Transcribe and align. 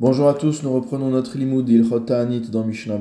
Bonjour 0.00 0.28
à 0.28 0.34
tous, 0.34 0.62
nous 0.64 0.72
reprenons 0.72 1.10
notre 1.10 1.38
limoud 1.38 1.64
d'Ilchot 1.64 2.00
dans 2.50 2.64
Mishnah. 2.64 2.98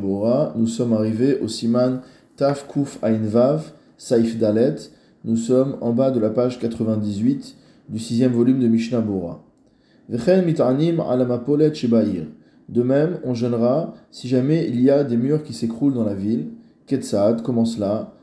Nous 0.55 0.67
sommes 0.67 0.93
arrivés 0.93 1.39
au 1.39 1.47
siman 1.47 2.01
Taf 2.35 2.67
Kuf 2.67 2.99
Ain 3.01 3.17
Vav, 3.23 3.71
Saif 3.97 4.37
Dalet. 4.37 4.75
Nous 5.23 5.37
sommes 5.37 5.77
en 5.81 5.93
bas 5.93 6.11
de 6.11 6.19
la 6.19 6.29
page 6.29 6.59
98 6.59 7.55
du 7.89 7.97
sixième 7.97 8.33
volume 8.33 8.59
de 8.59 8.67
Mishnah. 8.67 9.03
Vechen 10.09 10.45
mit'anim 10.45 10.99
alamapolet 10.99 11.73
shebair. 11.73 12.27
De 12.69 12.83
même, 12.83 13.19
on 13.23 13.33
jeûnera 13.33 13.93
si 14.11 14.27
jamais 14.27 14.67
il 14.67 14.81
y 14.81 14.89
a 14.89 15.03
des 15.03 15.17
murs 15.17 15.43
qui 15.43 15.53
s'écroulent 15.53 15.95
dans 15.95 16.05
la 16.05 16.13
ville. 16.13 16.49
Ketsad, 16.85 17.41
comment 17.41 17.65
cela 17.65 18.13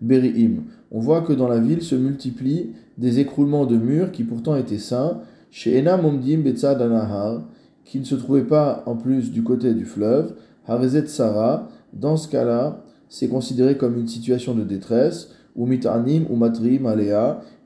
beriim. 0.00 0.64
On 0.90 0.98
voit 1.00 1.22
que 1.22 1.32
dans 1.32 1.48
la 1.48 1.58
ville 1.58 1.82
se 1.82 1.94
multiplient 1.94 2.72
des 2.98 3.20
écroulements 3.20 3.66
de 3.66 3.76
murs 3.76 4.12
qui 4.12 4.24
pourtant 4.24 4.56
étaient 4.56 4.78
sains, 4.78 5.20
chez 5.50 5.78
Enam 5.78 6.04
Omdim 6.04 6.38
Betzad 6.38 6.80
Anahar, 6.80 7.42
qui 7.84 7.98
ne 7.98 8.04
se 8.04 8.14
trouvaient 8.14 8.44
pas 8.44 8.82
en 8.86 8.96
plus 8.96 9.30
du 9.30 9.42
côté 9.42 9.74
du 9.74 9.84
fleuve, 9.84 10.34
Harezet 10.66 11.06
Sarah, 11.06 11.68
dans 11.92 12.16
ce 12.16 12.28
cas-là, 12.28 12.84
c'est 13.08 13.28
considéré 13.28 13.76
comme 13.76 13.98
une 13.98 14.08
situation 14.08 14.54
de 14.54 14.64
détresse, 14.64 15.30
ou 15.54 15.66
mitanim 15.66 16.24
ou 16.30 16.36
matrim 16.36 16.88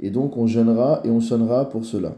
et 0.00 0.10
donc 0.10 0.36
on 0.36 0.46
jeûnera 0.46 1.00
et 1.04 1.10
on 1.10 1.20
sonnera 1.20 1.68
pour 1.68 1.84
cela. 1.84 2.16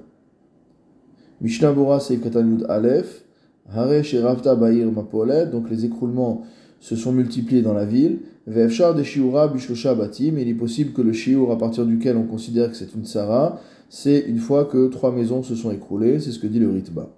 Mishnah 1.41 1.73
Bora 1.73 2.01
Seikatanud 2.01 2.65
Aleph, 2.69 3.25
Hare 3.71 4.03
Sherafta 4.03 4.57
Bair 4.57 4.91
Mapolet, 4.91 5.47
donc 5.47 5.71
les 5.71 5.85
écroulements 5.85 6.43
se 6.81 6.97
sont 6.97 7.13
multipliés 7.13 7.63
dans 7.63 7.73
la 7.73 7.85
ville, 7.85 8.21
Vefshar 8.47 8.95
de 8.95 9.03
Shiura 9.03 9.49
Bishlosha 9.49 9.95
Batim, 9.95 10.39
il 10.39 10.49
est 10.49 10.55
possible 10.55 10.93
que 10.93 11.03
le 11.03 11.13
Shiur 11.13 11.51
à 11.51 11.59
partir 11.59 11.85
duquel 11.85 12.17
on 12.17 12.25
considère 12.25 12.71
que 12.71 12.77
c'est 12.77 12.95
une 12.95 13.05
Sarah, 13.05 13.61
c'est 13.89 14.21
une 14.21 14.39
fois 14.39 14.65
que 14.65 14.89
trois 14.89 15.13
maisons 15.13 15.43
se 15.43 15.55
sont 15.55 15.71
écroulées, 15.71 16.21
c'est 16.21 16.31
ce 16.31 16.39
que 16.39 16.47
dit 16.47 16.59
le 16.59 16.71
Ritba. 16.71 17.11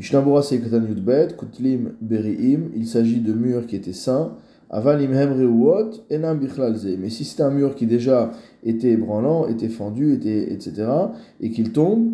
Seikatan 0.00 0.86
Yudbet, 0.86 1.28
Kutlim 1.36 1.92
Beriim, 2.00 2.70
il 2.76 2.86
s'agit 2.86 3.20
de 3.20 3.32
murs 3.32 3.66
qui 3.66 3.76
étaient 3.76 3.92
saints, 3.92 4.36
Aval 4.70 5.02
Imhem 5.02 5.32
Reuot, 5.32 5.90
Enam 6.12 6.38
Bichlalze. 6.38 6.96
Mais 6.98 7.10
si 7.10 7.24
c'est 7.24 7.42
un 7.42 7.50
mur 7.50 7.74
qui 7.74 7.86
déjà 7.86 8.32
était 8.62 8.90
ébranlant, 8.92 9.48
était 9.48 9.68
fendu, 9.68 10.12
était, 10.12 10.52
etc., 10.52 10.86
et 11.40 11.50
qu'il 11.50 11.72
tombe, 11.72 12.12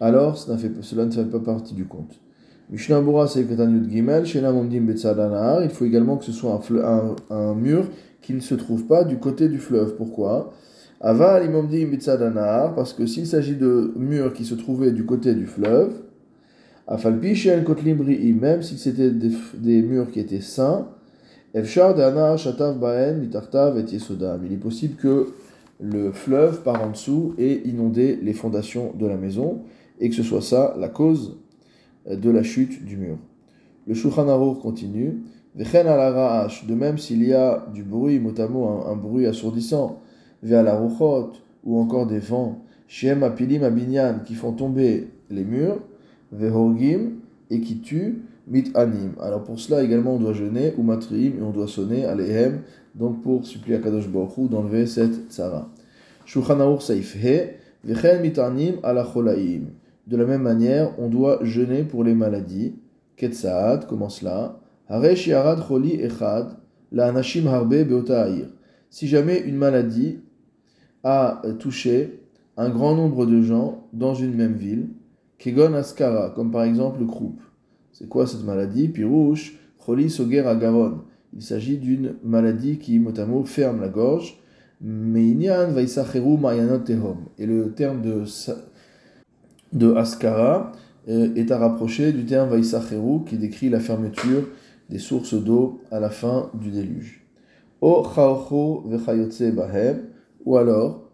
alors 0.00 0.36
cela 0.36 0.56
ne 1.06 1.10
fait 1.10 1.24
pas 1.30 1.40
partie 1.40 1.74
du 1.74 1.86
compte. 1.86 2.20
Il 2.72 2.78
faut 5.70 5.84
également 5.84 6.16
que 6.16 6.24
ce 6.24 6.32
soit 6.32 6.60
un, 7.30 7.54
mur 7.54 7.88
qui 8.22 8.32
ne 8.32 8.40
se 8.40 8.54
trouve 8.54 8.86
pas 8.86 9.04
du 9.04 9.18
côté 9.18 9.48
du 9.48 9.58
fleuve. 9.58 9.96
Pourquoi? 9.96 10.54
Parce 11.00 12.94
que 12.94 13.04
s'il 13.06 13.26
s'agit 13.26 13.56
de 13.56 13.92
murs 13.96 14.32
qui 14.32 14.46
se 14.46 14.54
trouvaient 14.54 14.92
du 14.92 15.04
côté 15.04 15.34
du 15.34 15.46
fleuve, 15.46 15.92
Afalpi 16.86 17.34
même 18.40 18.62
si 18.62 18.78
c'était 18.78 19.10
des, 19.10 19.82
murs 19.82 20.10
qui 20.10 20.20
étaient 20.20 20.40
sains, 20.40 20.88
Efshar 21.54 21.94
Shatav 22.38 22.78
Baen 22.78 23.20
Mitartav 23.20 23.78
et 23.78 23.82
Yesodam. 23.82 24.40
Il 24.44 24.54
est 24.54 24.56
possible 24.56 24.96
que 24.96 25.26
le 25.80 26.12
fleuve 26.12 26.62
par 26.62 26.82
en 26.82 26.90
dessous 26.90 27.34
et 27.36 27.68
inondé 27.68 28.18
les 28.22 28.32
fondations 28.32 28.92
de 28.98 29.06
la 29.06 29.16
maison, 29.16 29.62
et 30.00 30.08
que 30.08 30.14
ce 30.14 30.22
soit 30.22 30.40
ça 30.40 30.74
la 30.78 30.88
cause 30.88 31.36
de 32.10 32.30
la 32.30 32.42
chute 32.42 32.84
du 32.84 32.96
mur. 32.96 33.18
Le 33.86 33.94
Shulchan 33.94 34.28
Aruch 34.28 34.60
continue. 34.60 35.22
De 35.56 36.74
même 36.74 36.98
s'il 36.98 37.22
y 37.22 37.32
a 37.32 37.64
du 37.72 37.84
bruit, 37.84 38.18
motamo, 38.18 38.66
un, 38.66 38.90
un 38.90 38.96
bruit 38.96 39.26
assourdissant, 39.26 40.00
vers 40.42 40.64
la 40.64 40.80
ou 41.64 41.78
encore 41.78 42.06
des 42.06 42.18
vents, 42.18 42.64
shem 42.88 43.22
apilim 43.22 43.62
abinyan, 43.62 44.18
qui 44.24 44.34
font 44.34 44.52
tomber 44.52 45.08
les 45.30 45.44
murs, 45.44 45.78
vehorgim, 46.32 47.12
et 47.50 47.60
qui 47.60 47.78
tuent, 47.78 48.22
mit 48.48 48.64
anim. 48.74 49.12
Alors 49.20 49.44
pour 49.44 49.60
cela 49.60 49.82
également 49.82 50.16
on 50.16 50.18
doit 50.18 50.32
jeûner, 50.32 50.74
ou 50.76 50.82
matriim, 50.82 51.34
et 51.38 51.42
on 51.42 51.50
doit 51.50 51.68
sonner, 51.68 52.04
alehem, 52.04 52.62
donc 52.96 53.22
pour 53.22 53.46
supplier 53.46 53.76
à 53.76 53.78
Kadosh 53.78 54.08
Baruch 54.08 54.50
d'enlever 54.50 54.86
cette 54.86 55.30
tzara. 55.30 55.70
Shulchan 56.26 56.58
Aruch 56.58 56.82
saif 56.82 57.14
he, 57.14 57.52
vechen 57.84 58.24
anim. 58.40 59.66
De 60.06 60.16
la 60.16 60.26
même 60.26 60.42
manière, 60.42 60.98
on 60.98 61.08
doit 61.08 61.38
jeûner 61.42 61.82
pour 61.82 62.04
les 62.04 62.14
maladies. 62.14 62.74
Ketsaad, 63.16 63.86
comment 63.86 64.08
cela. 64.08 64.60
Si 68.90 69.08
jamais 69.08 69.38
une 69.40 69.56
maladie 69.56 70.18
a 71.02 71.42
touché 71.58 72.20
un 72.56 72.68
grand 72.68 72.94
nombre 72.94 73.26
de 73.26 73.42
gens 73.42 73.88
dans 73.92 74.14
une 74.14 74.34
même 74.34 74.54
ville, 74.54 74.90
kegon 75.38 75.72
askara, 75.74 76.30
comme 76.30 76.50
par 76.50 76.64
exemple 76.64 77.00
le 77.00 77.06
croup. 77.06 77.40
C'est 77.92 78.08
quoi 78.08 78.26
cette 78.26 78.44
maladie? 78.44 78.88
Pirouche, 78.88 79.58
choli 79.84 80.10
soger 80.10 80.40
agaron. 80.40 81.02
Il 81.32 81.42
s'agit 81.42 81.78
d'une 81.78 82.14
maladie 82.22 82.78
qui, 82.78 82.98
mot 82.98 83.18
à 83.18 83.24
mot, 83.24 83.44
ferme 83.44 83.80
la 83.80 83.88
gorge. 83.88 84.38
Meinyan 84.80 85.72
vaisacheru 85.72 86.36
mayanot. 86.38 86.82
Et 87.38 87.46
le 87.46 87.72
terme 87.72 88.02
de 88.02 88.24
de 89.74 89.92
Askara 89.94 90.72
est 91.06 91.50
à 91.50 91.58
rapprocher 91.58 92.12
du 92.12 92.24
terme 92.24 92.48
Vaisacheru 92.48 93.24
qui 93.26 93.36
décrit 93.36 93.68
la 93.68 93.80
fermeture 93.80 94.48
des 94.88 94.98
sources 94.98 95.34
d'eau 95.34 95.80
à 95.90 96.00
la 96.00 96.08
fin 96.10 96.50
du 96.54 96.70
déluge. 96.70 97.24
O 97.80 98.02
bahem, 99.52 99.98
ou 100.46 100.56
alors 100.56 101.10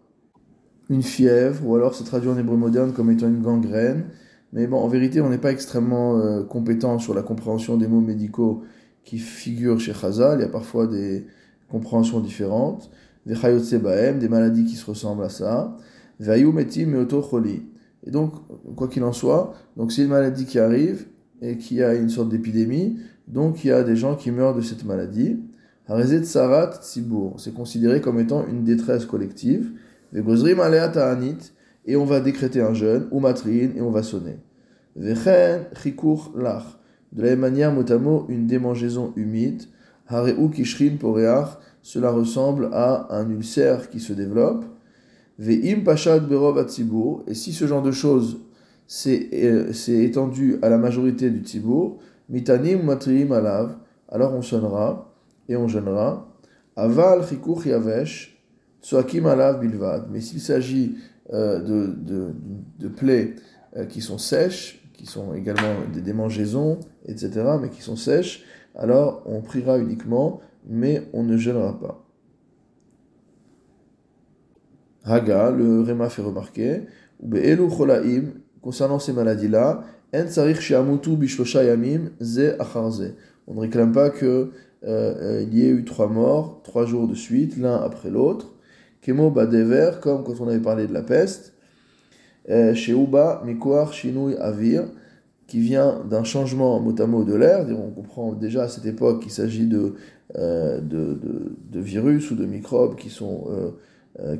une 0.89 1.03
fièvre, 1.03 1.67
ou 1.67 1.75
alors 1.75 1.95
c'est 1.95 2.03
traduit 2.03 2.29
en 2.29 2.37
hébreu 2.37 2.57
moderne 2.57 2.93
comme 2.93 3.11
étant 3.11 3.27
une 3.27 3.41
gangrène. 3.41 4.05
Mais 4.53 4.67
bon, 4.67 4.77
en 4.77 4.87
vérité, 4.87 5.21
on 5.21 5.29
n'est 5.29 5.37
pas 5.37 5.51
extrêmement 5.51 6.17
euh, 6.17 6.43
compétent 6.43 6.99
sur 6.99 7.13
la 7.13 7.23
compréhension 7.23 7.77
des 7.77 7.87
mots 7.87 8.01
médicaux 8.01 8.63
qui 9.03 9.17
figurent 9.17 9.79
chez 9.79 9.93
Chazal. 9.93 10.39
Il 10.39 10.41
y 10.41 10.45
a 10.45 10.49
parfois 10.49 10.87
des 10.87 11.25
compréhensions 11.69 12.19
différentes. 12.19 12.91
bahem, 13.25 14.19
des 14.19 14.29
maladies 14.29 14.65
qui 14.65 14.75
se 14.75 14.85
ressemblent 14.85 15.23
à 15.23 15.29
ça. 15.29 15.77
Vayu 16.19 16.51
metim. 16.51 17.07
Et 18.05 18.11
donc, 18.11 18.33
quoi 18.75 18.87
qu'il 18.87 19.03
en 19.03 19.13
soit, 19.13 19.53
donc 19.77 19.91
c'est 19.91 20.03
une 20.03 20.09
maladie 20.09 20.45
qui 20.45 20.59
arrive 20.59 21.05
et 21.41 21.57
qui 21.57 21.81
a 21.83 21.93
une 21.93 22.09
sorte 22.09 22.29
d'épidémie, 22.29 22.99
donc 23.27 23.63
il 23.63 23.67
y 23.67 23.71
a 23.71 23.83
des 23.83 23.95
gens 23.95 24.15
qui 24.15 24.31
meurent 24.31 24.55
de 24.55 24.61
cette 24.61 24.85
maladie. 24.85 25.39
Harizet 25.87 26.23
Sarat 26.23 26.79
c'est 26.81 27.53
considéré 27.53 28.01
comme 28.01 28.19
étant 28.19 28.45
une 28.47 28.63
détresse 28.63 29.05
collective. 29.05 29.71
Et 30.13 31.95
on 31.95 32.05
va 32.05 32.19
décréter 32.19 32.61
un 32.61 32.73
jeûne, 32.73 33.07
ou 33.11 33.19
matrine, 33.19 33.71
et 33.75 33.81
on 33.81 33.91
va 33.91 34.03
sonner. 34.03 34.39
Vechen 34.95 35.65
Chikur 35.81 36.33
Lach. 36.35 36.77
De 37.11 37.23
la 37.23 37.29
même 37.29 37.39
manière, 37.39 37.73
mot 37.73 38.25
une 38.29 38.47
démangeaison 38.47 39.13
humide. 39.15 39.63
Hareu 40.07 40.49
Kishrin 40.49 40.97
Poreach, 40.97 41.57
cela 41.81 42.11
ressemble 42.11 42.69
à 42.73 43.07
un 43.15 43.29
ulcère 43.29 43.89
qui 43.89 43.99
se 43.99 44.13
développe. 44.13 44.65
Ve'im 45.41 45.81
pashad 45.83 46.27
berov 46.29 46.59
et 47.27 47.33
si 47.33 47.51
ce 47.51 47.65
genre 47.65 47.81
de 47.81 47.91
choses 47.91 48.41
s'est 48.85 49.27
euh, 49.33 49.71
étendu 49.87 50.59
à 50.61 50.69
la 50.69 50.77
majorité 50.77 51.31
du 51.31 51.39
tzibur, 51.39 51.97
mitanim 52.29 52.83
matriim 52.83 53.31
alav, 53.31 53.75
alors 54.07 54.35
on 54.35 54.43
sonnera 54.43 55.11
et 55.49 55.55
on 55.55 55.67
jeûnera. 55.67 56.31
Aval 56.75 57.25
chikuch 57.27 57.65
yavesh, 57.65 58.39
tsoakim 58.83 59.25
alav 59.25 59.59
bilvad. 59.59 60.09
Mais 60.11 60.21
s'il 60.21 60.41
s'agit 60.41 60.97
euh, 61.33 61.89
de, 62.79 62.87
plaies 62.87 63.33
euh, 63.77 63.85
qui 63.85 64.01
sont 64.01 64.19
sèches, 64.19 64.87
qui 64.93 65.07
sont 65.07 65.33
également 65.33 65.73
des 65.91 66.01
démangeaisons, 66.01 66.81
etc., 67.07 67.31
mais 67.59 67.69
qui 67.69 67.81
sont 67.81 67.95
sèches, 67.95 68.43
alors 68.75 69.23
on 69.25 69.41
priera 69.41 69.79
uniquement, 69.79 70.39
mais 70.69 71.01
on 71.13 71.23
ne 71.23 71.35
jeûnera 71.35 71.79
pas. 71.79 72.05
Haga, 75.03 75.51
le 75.51 75.81
Réma 75.81 76.09
fait 76.09 76.21
remarquer, 76.21 76.81
concernant 78.61 78.99
ces 78.99 79.13
maladies-là, 79.13 79.83
on 80.13 80.23
ne 83.53 83.59
réclame 83.59 83.93
pas 83.93 84.09
qu'il 84.09 84.27
euh, 84.27 84.47
euh, 84.83 85.45
y 85.49 85.65
ait 85.65 85.69
eu 85.69 85.85
trois 85.85 86.07
morts, 86.07 86.61
trois 86.63 86.85
jours 86.85 87.07
de 87.07 87.15
suite, 87.15 87.57
l'un 87.57 87.77
après 87.77 88.09
l'autre. 88.09 88.53
Kemo 89.01 89.31
badever, 89.31 89.91
comme 90.01 90.23
quand 90.23 90.41
on 90.41 90.47
avait 90.47 90.59
parlé 90.59 90.85
de 90.85 90.93
la 90.93 91.01
peste. 91.01 91.53
Euh, 92.49 92.73
chez 92.73 92.91
Uba, 92.91 93.41
Mikoar, 93.45 93.93
Shinui, 93.93 94.35
Avir, 94.35 94.83
qui 95.47 95.59
vient 95.59 96.03
d'un 96.09 96.23
changement 96.23 96.79
mot 96.79 96.91
de 96.91 97.35
l'air. 97.35 97.65
On 97.69 97.91
comprend 97.91 98.33
déjà 98.33 98.63
à 98.63 98.67
cette 98.67 98.85
époque 98.85 99.21
qu'il 99.21 99.31
s'agit 99.31 99.65
de, 99.65 99.95
virus 101.73 102.31
ou 102.31 102.35
de 102.35 102.45
microbes 102.45 102.95
qui 102.95 103.09
sont 103.09 103.47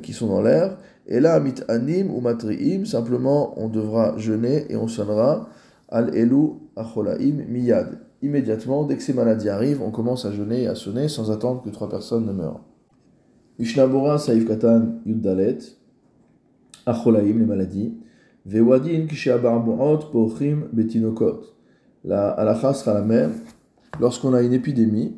qui 0.02 0.12
sont 0.12 0.28
dans 0.28 0.42
l'air. 0.42 0.78
Et 1.06 1.20
là, 1.20 1.40
mit 1.40 1.54
anim 1.68 2.10
ou 2.10 2.20
matriim, 2.20 2.84
simplement 2.84 3.54
on 3.58 3.68
devra 3.68 4.16
jeûner 4.18 4.66
et 4.70 4.76
on 4.76 4.88
sonnera 4.88 5.48
al 5.88 6.16
elu 6.16 6.54
acholaim 6.76 7.44
miyad. 7.48 7.98
Immédiatement, 8.22 8.84
dès 8.84 8.96
que 8.96 9.02
ces 9.02 9.12
maladies 9.12 9.48
arrivent, 9.48 9.82
on 9.82 9.90
commence 9.90 10.24
à 10.24 10.32
jeûner 10.32 10.62
et 10.62 10.66
à 10.68 10.74
sonner 10.74 11.08
sans 11.08 11.30
attendre 11.30 11.62
que 11.62 11.70
trois 11.70 11.88
personnes 11.88 12.26
ne 12.26 12.32
meurent. 12.32 12.60
Mishnabura 13.58 14.18
saif 14.18 14.46
katan 14.46 15.00
yuddalet 15.04 15.58
acholaim, 16.86 17.38
les 17.38 17.46
maladies. 17.46 17.94
Vewadin 18.46 19.06
pochim 20.12 20.68
betinokot. 20.72 21.42
La 22.04 22.30
halakha 22.30 22.74
sera 22.74 22.94
la 22.94 23.02
même 23.02 23.34
lorsqu'on 24.00 24.34
a 24.34 24.42
une 24.42 24.52
épidémie 24.52 25.16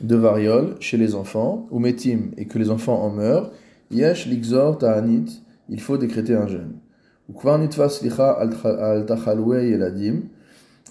de 0.00 0.16
variole 0.16 0.74
chez 0.80 0.96
les 0.96 1.14
enfants, 1.14 1.68
ou 1.70 1.78
metim, 1.78 2.32
et 2.36 2.46
que 2.46 2.58
les 2.58 2.70
enfants 2.70 3.00
en 3.02 3.10
meurent. 3.10 3.52
Yesh 3.94 4.26
lixor 4.26 4.78
ta'anit, 4.78 5.42
il 5.68 5.80
faut 5.80 5.96
décréter 5.96 6.34
un 6.34 6.48
jeûne. 6.48 6.74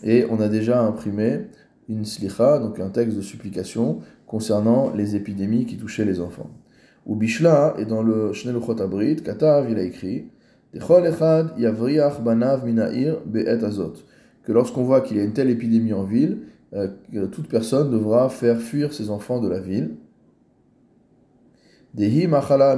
Et 0.04 0.26
on 0.30 0.40
a 0.40 0.48
déjà 0.48 0.82
imprimé 0.82 1.42
une 1.90 2.06
slicha, 2.06 2.60
donc 2.60 2.80
un 2.80 2.90
texte 2.90 3.18
de 3.18 3.22
supplication 3.22 4.00
concernant 4.26 4.94
les 4.96 5.16
épidémies 5.16 5.66
qui 5.66 5.78
touchaient 5.78 6.06
les 6.06 6.20
enfants. 6.20 6.50
Ou 7.06 7.16
Bishla, 7.16 7.76
et 7.78 7.86
dans 7.86 8.02
le 8.02 8.32
Shnel 8.34 8.56
Abrit, 8.80 9.18
Katav, 9.18 9.70
il 9.70 9.78
a 9.78 9.84
écrit 9.84 10.30
que 14.44 14.52
lorsqu'on 14.52 14.84
voit 14.84 15.02
qu'il 15.02 15.18
y 15.18 15.20
a 15.20 15.24
une 15.24 15.34
telle 15.34 15.50
épidémie 15.50 15.94
en 15.94 16.04
ville, 16.04 16.40
euh, 16.74 16.88
toute 17.32 17.48
personne 17.48 17.92
devra 17.92 18.30
faire 18.30 18.60
fuir 18.60 18.94
ses 18.94 19.10
enfants 19.10 19.40
de 19.40 19.48
la 19.48 19.60
ville. 19.60 19.98
Dehi 21.94 22.26
machala 22.26 22.76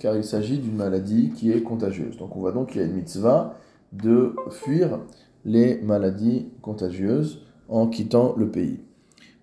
car 0.00 0.16
il 0.16 0.24
s'agit 0.24 0.58
d'une 0.58 0.74
maladie 0.74 1.30
qui 1.36 1.52
est 1.52 1.62
contagieuse. 1.62 2.16
Donc 2.16 2.36
on 2.36 2.40
voit 2.40 2.52
donc 2.52 2.70
qu'il 2.70 2.80
y 2.80 2.84
a 2.84 2.86
une 2.86 2.94
mitzvah 2.94 3.54
de 3.92 4.34
fuir 4.50 4.98
les 5.44 5.80
maladies 5.80 6.48
contagieuses 6.60 7.42
en 7.68 7.86
quittant 7.86 8.34
le 8.36 8.50
pays. 8.50 8.80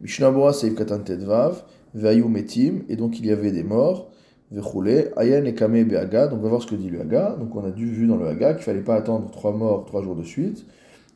Mishnabura 0.02 0.54
Seif 0.54 0.76
Katan 0.76 1.00
Tedvav, 1.00 1.64
Metim, 1.94 2.84
et 2.90 2.96
donc 2.96 3.20
il 3.20 3.26
y 3.26 3.32
avait 3.32 3.52
des 3.52 3.64
morts, 3.64 4.10
Vechoule, 4.52 5.12
Ayen 5.16 5.46
et 5.46 5.54
Kame 5.54 5.84
Beaga, 5.84 6.28
donc 6.28 6.40
on 6.40 6.44
va 6.44 6.50
voir 6.50 6.62
ce 6.62 6.68
que 6.68 6.76
dit 6.76 6.90
le 6.90 7.02
Haga. 7.02 7.36
Donc 7.40 7.56
on 7.56 7.64
a 7.64 7.72
dû 7.72 7.86
vu 7.86 8.08
dans 8.08 8.18
le 8.18 8.28
Haga 8.28 8.54
qu'il 8.54 8.64
fallait 8.64 8.82
pas 8.82 8.96
attendre 8.96 9.30
trois 9.32 9.54
morts 9.54 9.86
trois 9.86 10.02
jours 10.02 10.16
de 10.16 10.24
suite, 10.24 10.66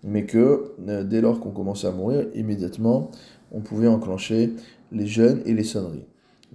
mais 0.04 0.26
que 0.26 0.74
euh, 0.88 1.04
dès 1.04 1.22
lors 1.22 1.40
qu'on 1.40 1.52
commençait 1.52 1.88
à 1.88 1.92
mourir, 1.92 2.28
immédiatement 2.34 3.12
on 3.52 3.62
pouvait 3.62 3.88
enclencher 3.88 4.54
les 4.92 5.08
jeûnes 5.08 5.42
et 5.46 5.54
les 5.54 5.64
sonneries. 5.64 6.06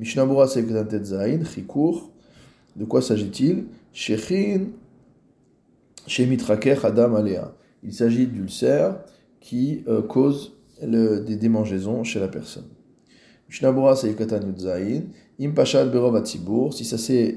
Katan 0.02 0.84
Tedzain, 0.84 1.44
Chikour, 1.44 2.10
de 2.76 2.84
quoi 2.84 3.02
s'agit-il? 3.02 3.66
Shechin, 3.92 4.66
Shemitrakech 6.06 6.84
Adam 6.84 7.14
Alea. 7.16 7.54
Il 7.82 7.92
s'agit 7.92 8.26
d'ulcères 8.26 8.98
qui 9.40 9.84
euh, 9.88 10.02
causent 10.02 10.52
des 10.82 11.36
démangeaisons 11.36 12.04
chez 12.04 12.20
la 12.20 12.28
personne. 12.28 12.66
Seifkatan 13.50 14.46
Yudzaïn, 14.46 15.04
Impashad 15.40 15.90
Berov 15.90 16.22
si 16.72 16.84
ça 16.84 16.98
s'est 16.98 17.36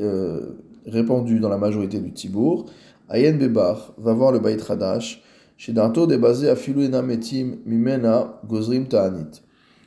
euh, 0.00 0.58
répandu 0.86 1.38
dans 1.38 1.48
la 1.48 1.58
majorité 1.58 2.00
du 2.00 2.12
Tibour, 2.12 2.66
Ayen 3.08 3.36
Bebar 3.36 3.94
va 3.98 4.12
voir 4.12 4.32
le 4.32 4.40
Bait 4.40 4.58
Hadash, 4.68 5.22
chez 5.56 5.72
Danto 5.72 6.06
débasé 6.06 6.48
à 6.48 6.56
Filuena 6.56 7.02
Metim 7.02 7.58
Mimena 7.64 8.40
Gozrim 8.48 8.88
Ta'anit. 8.88 9.42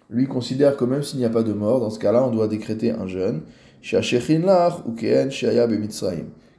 Lui 0.10 0.28
considère 0.28 0.78
que 0.78 0.86
même 0.86 1.04
s'il 1.04 1.20
n'y 1.20 1.26
a 1.26 1.30
pas 1.30 1.44
de 1.44 1.54
mort, 1.54 1.80
dans 1.80 1.90
ce 1.90 2.00
cas-là, 2.00 2.24
on 2.26 2.32
doit 2.32 2.48
décréter 2.48 2.92
un 2.92 3.08
jeûne, 3.08 3.42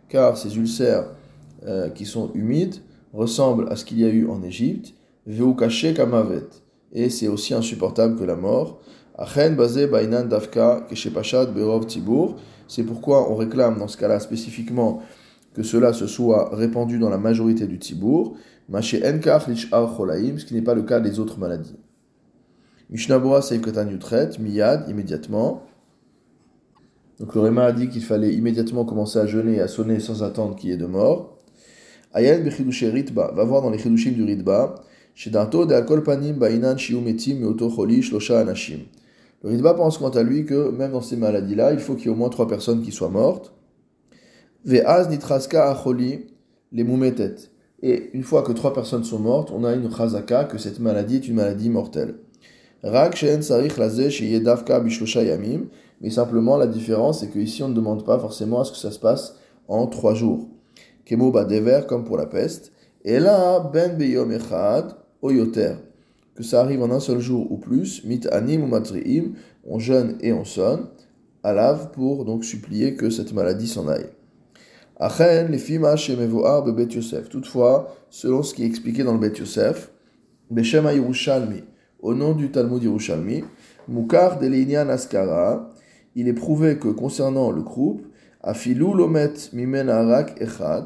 car 0.08 0.36
ces 0.36 0.56
ulcères 0.56 1.04
euh, 1.66 1.88
qui 1.90 2.04
sont 2.04 2.30
humides 2.34 2.76
ressemblent 3.12 3.68
à 3.70 3.76
ce 3.76 3.84
qu'il 3.84 4.00
y 4.00 4.04
a 4.04 4.08
eu 4.08 4.28
en 4.28 4.42
Égypte, 4.42 4.94
et 6.92 7.10
c'est 7.10 7.28
aussi 7.28 7.54
insupportable 7.54 8.16
que 8.18 8.24
la 8.24 8.36
mort. 8.36 8.80
C'est 12.68 12.84
pourquoi 12.84 13.30
on 13.30 13.34
réclame 13.34 13.78
dans 13.78 13.88
ce 13.88 13.96
cas-là 13.96 14.20
spécifiquement 14.20 15.02
que 15.54 15.62
cela 15.62 15.92
se 15.92 16.06
soit 16.06 16.54
répandu 16.54 16.98
dans 16.98 17.08
la 17.08 17.18
majorité 17.18 17.66
du 17.66 17.78
tibour, 17.78 18.36
ce 18.72 20.44
qui 20.44 20.54
n'est 20.54 20.62
pas 20.62 20.74
le 20.74 20.82
cas 20.82 21.00
des 21.00 21.18
autres 21.18 21.38
maladies. 21.38 21.76
Mishnabura 22.90 23.42
Seifkatan 23.42 23.88
Yutret, 23.88 24.38
Miyad, 24.38 24.88
immédiatement. 24.88 25.62
Donc 27.18 27.34
le 27.34 27.40
Réma 27.40 27.64
a 27.64 27.72
dit 27.72 27.88
qu'il 27.88 28.02
fallait 28.02 28.32
immédiatement 28.32 28.84
commencer 28.84 29.18
à 29.18 29.26
jeûner 29.26 29.56
et 29.56 29.60
à 29.60 29.68
sonner 29.68 30.00
sans 30.00 30.22
attendre 30.22 30.54
qu'il 30.54 30.70
y 30.70 30.72
ait 30.72 30.76
de 30.76 30.86
mort. 30.86 31.38
Ayen 32.14 32.40
Bechidushe 32.40 32.84
Ritba, 32.84 33.32
va 33.34 33.44
voir 33.44 33.62
dans 33.62 33.70
les 33.70 33.78
Chidushim 33.78 34.12
du 34.12 34.22
Ritba, 34.22 34.76
de 35.24 35.74
Alkol 35.74 36.02
Panim 36.02 36.34
Bainan 36.34 36.76
Shiumetim 36.76 37.40
Meoto 37.40 37.70
Choli 37.70 38.02
Shlosha 38.02 38.40
Anashim. 38.40 38.80
Le 39.42 39.50
Ritba 39.50 39.74
pense 39.74 39.98
quant 39.98 40.10
à 40.10 40.22
lui 40.22 40.44
que 40.44 40.70
même 40.70 40.92
dans 40.92 41.00
ces 41.00 41.16
maladies-là, 41.16 41.72
il 41.72 41.78
faut 41.78 41.94
qu'il 41.94 42.06
y 42.06 42.08
ait 42.08 42.12
au 42.12 42.16
moins 42.16 42.28
trois 42.28 42.46
personnes 42.46 42.82
qui 42.82 42.92
soient 42.92 43.08
mortes. 43.08 43.52
Ve'az 44.64 45.08
nitraska 45.08 45.70
acholi 45.70 46.26
les 46.72 46.84
moumetet. 46.84 47.34
Et 47.82 48.10
une 48.14 48.22
fois 48.22 48.42
que 48.42 48.52
trois 48.52 48.72
personnes 48.72 49.04
sont 49.04 49.18
mortes, 49.18 49.50
on 49.54 49.64
a 49.64 49.74
une 49.74 49.90
chazaka 49.90 50.44
que 50.44 50.58
cette 50.58 50.80
maladie 50.80 51.16
est 51.16 51.28
une 51.28 51.36
maladie 51.36 51.70
mortelle. 51.70 52.14
Rak 52.86 53.16
shen 53.16 53.42
sarich 53.42 53.76
laze 53.76 54.20
yedavka 54.20 54.82
yamim. 55.22 55.68
Mais 56.00 56.10
simplement, 56.10 56.56
la 56.56 56.66
différence, 56.66 57.20
c'est 57.20 57.30
qu'ici, 57.30 57.62
on 57.62 57.68
ne 57.68 57.74
demande 57.74 58.04
pas 58.04 58.18
forcément 58.18 58.60
à 58.60 58.64
ce 58.64 58.72
que 58.72 58.78
ça 58.78 58.90
se 58.90 58.98
passe 58.98 59.36
en 59.66 59.86
trois 59.86 60.14
jours. 60.14 60.48
Kemo 61.04 61.30
dever, 61.32 61.82
comme 61.88 62.04
pour 62.04 62.16
la 62.16 62.26
peste. 62.26 62.72
Et 63.04 63.18
là, 63.18 63.60
ben 63.72 63.96
beyom 63.96 64.30
echad, 64.32 64.94
oyoter 65.22 65.74
que 66.36 66.42
ça 66.42 66.60
arrive 66.60 66.82
en 66.82 66.90
un 66.90 67.00
seul 67.00 67.18
jour 67.18 67.50
ou 67.50 67.56
plus, 67.56 68.04
mit 68.04 68.20
anim 68.30 68.62
ou 68.62 68.66
matriim, 68.66 69.32
on 69.64 69.78
jeûne 69.78 70.16
et 70.20 70.32
on 70.32 70.44
sonne, 70.44 70.86
alav 71.42 71.90
pour 71.92 72.24
donc 72.24 72.44
supplier 72.44 72.94
que 72.94 73.10
cette 73.10 73.32
maladie 73.32 73.66
s'en 73.66 73.88
aille. 73.88 74.10
Achen, 74.98 75.50
les 75.50 75.58
fima 75.58 75.96
shemevoar 75.96 76.64
bebet 76.64 76.94
Yosef. 76.94 77.28
Toutefois, 77.28 77.94
selon 78.10 78.42
ce 78.42 78.54
qui 78.54 78.62
est 78.62 78.66
expliqué 78.66 79.02
dans 79.02 79.12
le 79.12 79.18
Bet 79.18 79.38
Yosef, 79.38 79.90
Beshema 80.50 80.94
Yerushalmi, 80.94 81.64
au 82.00 82.14
nom 82.14 82.34
du 82.34 82.50
Talmud 82.50 82.82
Yerushalmi, 82.82 83.44
Mukar 83.88 84.38
de 84.38 84.90
Askara, 84.90 85.72
il 86.14 86.28
est 86.28 86.32
prouvé 86.32 86.78
que 86.78 86.88
concernant 86.88 87.50
le 87.50 87.62
groupe, 87.62 88.02
Afilou 88.42 88.94
lomet 88.94 89.50
mimen 89.52 89.88
arak 89.88 90.40
echad, 90.40 90.84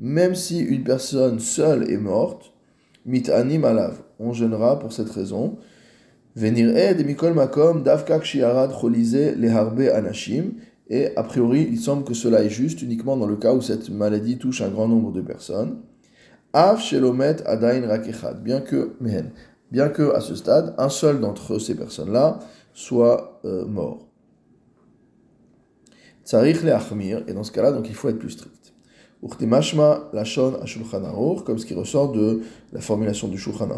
même 0.00 0.34
si 0.34 0.60
une 0.60 0.82
personne 0.82 1.40
seule 1.40 1.90
est 1.90 1.98
morte, 1.98 2.52
mit 3.04 3.28
anim 3.30 3.64
alav, 3.64 4.02
on 4.18 4.32
jeûnera 4.32 4.78
pour 4.78 4.92
cette 4.94 5.10
raison. 5.10 5.58
Venir 6.34 6.74
ed 6.74 7.04
mikol 7.04 7.34
makom 7.34 7.82
davkak 7.82 8.24
shiarad 8.24 8.72
cholise 8.72 9.34
le 9.36 9.50
harbe 9.50 9.90
anashim. 9.92 10.54
Et 10.88 11.14
a 11.16 11.22
priori, 11.22 11.68
il 11.70 11.78
semble 11.78 12.04
que 12.04 12.14
cela 12.14 12.42
est 12.42 12.50
juste 12.50 12.82
uniquement 12.82 13.16
dans 13.16 13.26
le 13.26 13.36
cas 13.36 13.52
où 13.52 13.60
cette 13.60 13.90
maladie 13.90 14.38
touche 14.38 14.62
un 14.62 14.68
grand 14.68 14.88
nombre 14.88 15.12
de 15.12 15.20
personnes. 15.20 15.80
Av 16.54 16.80
shelomet 16.80 17.46
adain 17.46 17.86
rakechad. 17.86 18.42
Bien 18.42 18.60
que, 18.62 18.94
bien 19.72 19.88
que 19.88 20.14
à 20.14 20.20
ce 20.20 20.34
stade, 20.34 20.74
un 20.76 20.90
seul 20.90 21.18
d'entre 21.18 21.58
ces 21.58 21.74
personnes-là 21.74 22.38
soit 22.74 23.40
euh, 23.46 23.64
mort. 23.66 24.06
Tsarich 26.24 26.62
le 26.62 26.72
achmir. 26.72 27.24
Et 27.26 27.32
dans 27.32 27.42
ce 27.42 27.50
cas-là, 27.50 27.72
donc 27.72 27.88
il 27.88 27.94
faut 27.94 28.08
être 28.10 28.18
plus 28.18 28.30
strict. 28.30 28.74
Urtimashma 29.22 30.10
lashon 30.12 30.60
ashulchan 30.62 31.00
comme 31.44 31.58
ce 31.58 31.64
qui 31.66 31.74
ressort 31.74 32.12
de 32.12 32.42
la 32.72 32.80
formulation 32.80 33.28
du 33.28 33.38
shulchan 33.38 33.68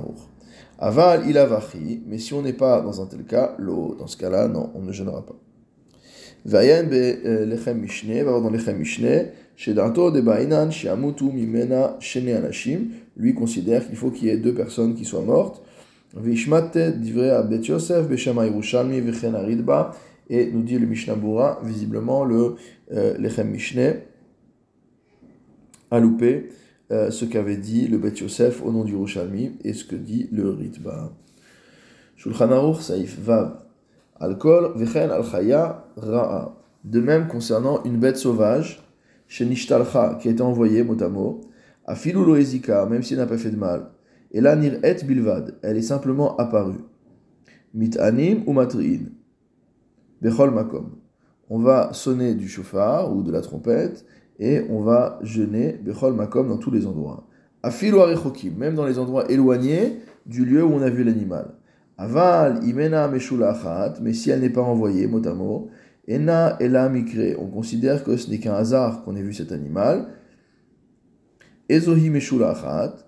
Aval 0.78 1.22
il 1.28 1.38
avachi, 1.38 2.02
mais 2.06 2.18
si 2.18 2.34
on 2.34 2.42
n'est 2.42 2.52
pas 2.52 2.80
dans 2.80 3.00
un 3.00 3.06
tel 3.06 3.24
cas, 3.24 3.54
l'eau, 3.58 3.94
dans 3.96 4.08
ce 4.08 4.16
cas-là, 4.16 4.48
non, 4.48 4.70
on 4.74 4.82
ne 4.82 4.90
gênera 4.90 5.24
pas. 5.24 5.36
Vayen 6.44 6.84
be 6.84 6.94
euh, 7.24 7.46
lechem 7.46 7.78
mishne, 7.78 8.22
va 8.22 8.32
voir 8.32 8.42
dans 8.42 8.50
lechem 8.50 8.78
mishne, 8.78 9.28
shedanto 9.56 10.10
de 10.10 10.20
bainan 10.20 10.70
shiamutu 10.70 11.24
mimena 11.26 11.96
shene 12.00 12.34
anashim, 12.34 12.88
lui 13.16 13.34
considère 13.34 13.86
qu'il 13.86 13.96
faut 13.96 14.10
qu'il 14.10 14.26
y 14.26 14.30
ait 14.30 14.36
deux 14.36 14.54
personnes 14.54 14.94
qui 14.94 15.04
soient 15.04 15.22
mortes. 15.22 15.62
Vishmate 16.16 16.92
divrei 16.98 17.30
abet 17.30 17.68
Yosef 17.68 18.08
beshama 18.08 18.46
Yerushalmi 18.46 19.00
vechen 19.00 19.34
aridba, 19.34 19.92
et 20.28 20.50
nous 20.50 20.62
dit 20.62 20.78
le 20.78 20.86
Mishnah 20.86 21.16
Bura, 21.16 21.60
visiblement 21.62 22.24
le 22.24 22.56
euh, 22.92 23.18
lechem 23.18 23.50
mishne 23.50 24.00
a 25.90 26.00
loupé 26.00 26.50
euh, 26.90 27.10
ce 27.10 27.24
qu'avait 27.24 27.56
dit 27.56 27.88
le 27.88 27.98
Bet 27.98 28.14
Yosef 28.20 28.62
au 28.62 28.72
nom 28.72 28.84
du 28.84 28.94
Rouchalmi 28.94 29.52
et 29.64 29.72
ce 29.72 29.84
que 29.84 29.96
dit 29.96 30.28
le 30.32 30.50
Ritba. 30.50 31.12
Shulchan 32.16 32.50
Aruch 32.50 32.80
Saif 32.80 33.18
Vav. 33.20 33.60
Alcool, 34.20 34.72
Vechen 34.76 35.10
al 35.10 35.22
Ra'a. 35.96 36.56
De 36.84 37.00
même 37.00 37.28
concernant 37.28 37.82
une 37.84 37.96
bête 37.96 38.18
sauvage, 38.18 38.82
chez 39.26 39.46
Nishtalcha, 39.46 40.18
qui 40.20 40.28
a 40.28 40.30
été 40.32 40.42
envoyée 40.42 40.82
mot 40.82 41.02
à 41.02 41.08
mot, 41.08 41.40
à 41.86 41.94
même 42.86 43.02
si 43.02 43.14
elle 43.14 43.20
n'a 43.20 43.26
pas 43.26 43.38
fait 43.38 43.50
de 43.50 43.56
mal. 43.56 43.90
Et 44.34 44.40
là, 44.40 44.56
Nir 44.56 44.80
et 44.82 44.96
Bilvad, 45.04 45.54
elle 45.62 45.76
est 45.76 45.82
simplement 45.82 46.36
apparue. 46.36 46.80
Mit'anim 47.72 48.42
ou 48.46 48.52
Matri'in? 48.52 49.04
Bechol 50.20 50.50
Makom. 50.50 50.90
On 51.48 51.60
va 51.60 51.92
sonner 51.92 52.34
du 52.34 52.48
chauffard 52.48 53.14
ou 53.14 53.22
de 53.22 53.30
la 53.30 53.40
trompette 53.40 54.04
et 54.40 54.62
on 54.70 54.80
va 54.80 55.20
jeûner 55.22 55.78
Bechol 55.80 56.14
Makom 56.14 56.48
dans 56.48 56.58
tous 56.58 56.72
les 56.72 56.84
endroits. 56.84 57.28
Afilu 57.62 57.98
même 58.56 58.74
dans 58.74 58.84
les 58.84 58.98
endroits 58.98 59.30
éloignés 59.30 60.00
du 60.26 60.44
lieu 60.44 60.64
où 60.64 60.72
on 60.72 60.82
a 60.82 60.90
vu 60.90 61.04
l'animal. 61.04 61.54
Aval 61.96 62.66
imena 62.66 63.06
meshulachat, 63.06 63.94
mais 64.02 64.14
si 64.14 64.30
elle 64.30 64.40
n'est 64.40 64.50
pas 64.50 64.62
envoyée 64.62 65.06
mot 65.06 65.24
à 65.24 65.32
mot, 65.32 65.68
ena 66.08 66.56
ela 66.58 66.90
on 67.38 67.46
considère 67.46 68.02
que 68.02 68.16
ce 68.16 68.28
n'est 68.30 68.40
qu'un 68.40 68.54
hasard 68.54 69.04
qu'on 69.04 69.14
ait 69.14 69.22
vu 69.22 69.32
cet 69.32 69.52
animal. 69.52 70.08
Ezohi 71.68 72.10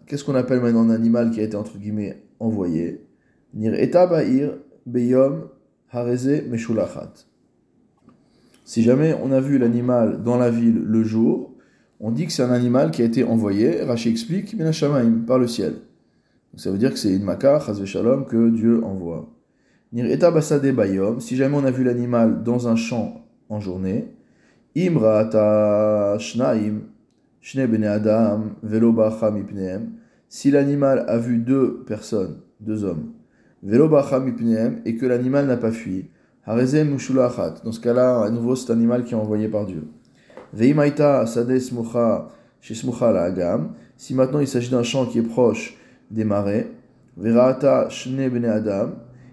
qu'est-ce 0.07 0.25
qu'on 0.25 0.35
appelle 0.35 0.61
maintenant 0.61 0.89
un 0.89 0.91
animal 0.91 1.31
qui 1.31 1.41
a 1.41 1.43
été 1.43 1.57
entre 1.57 1.79
guillemets 1.79 2.23
envoyé? 2.41 3.07
Nir 3.55 3.75
Eta 3.75 4.07
Ba'ir 4.07 4.53
Beyom 4.87 5.49
Hareze 5.91 6.43
Meshulachat. 6.49 7.13
Si 8.65 8.83
jamais 8.83 9.15
on 9.23 9.31
a 9.31 9.41
vu 9.41 9.59
l'animal 9.59 10.23
dans 10.23 10.37
la 10.37 10.51
ville 10.51 10.83
le 10.85 11.05
jour, 11.05 11.55
on 12.01 12.11
dit 12.11 12.27
que 12.27 12.33
c'est 12.33 12.43
un 12.43 12.51
animal 12.51 12.91
qui 12.91 13.03
a 13.03 13.05
été 13.05 13.25
envoyé, 13.25 13.83
Rashi 13.83 14.11
explique, 14.11 14.57
par 15.27 15.39
le 15.39 15.47
ciel. 15.47 15.73
Donc 15.73 16.61
ça 16.61 16.71
veut 16.71 16.79
dire 16.79 16.93
que 16.93 16.99
c'est 16.99 17.15
une 17.15 17.25
maka, 17.25 17.61
Shalom, 17.85 18.27
que 18.27 18.51
Dieu 18.51 18.83
envoie. 18.85 19.31
Nir 19.93 20.07
Eta 20.07 20.31
Basade 20.31 20.75
Bayom, 20.75 21.21
si 21.21 21.37
jamais 21.37 21.57
on 21.57 21.65
a 21.65 21.71
vu 21.71 21.85
l'animal 21.85 22.43
dans 22.43 22.69
un 22.69 22.77
champ 22.77 23.27
en 23.49 23.61
journée, 23.61 24.13
Imra 24.75 25.21
Ata 25.21 26.19
Shnaim, 26.19 26.81
Adam, 27.55 28.43
si 30.29 30.50
l'animal 30.50 31.05
a 31.07 31.17
vu 31.17 31.38
deux 31.38 31.85
personnes, 31.87 32.38
deux 32.59 32.83
hommes, 32.83 33.12
et 33.65 34.97
que 34.97 35.07
l'animal 35.07 35.47
n'a 35.47 35.57
pas 35.57 35.71
fui, 35.71 36.11
dans 36.45 36.59
ce 37.73 37.81
cas-là, 37.81 38.23
à 38.23 38.31
nouveau, 38.31 38.57
c'est 38.57 38.73
un 38.73 38.75
animal 38.75 39.05
qui 39.05 39.15
est 39.15 39.17
envoyé 39.17 39.47
par 39.49 39.65
Dieu. 39.65 39.85
Si 43.97 44.15
maintenant 44.15 44.41
il 44.41 44.49
s'agit 44.49 44.71
d'un 44.71 44.83
champ 44.83 45.07
qui 45.07 45.19
est 45.19 45.23
proche 45.23 45.76
des 46.11 46.25
marais, 46.25 46.73
Adam, 47.17 48.91